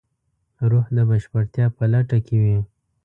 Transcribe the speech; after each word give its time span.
روح 0.69 0.85
د 0.95 0.97
بشپړتیا 1.09 1.65
په 1.77 1.83
لټه 1.93 2.17
کې 2.25 2.37
وي. 2.43 2.57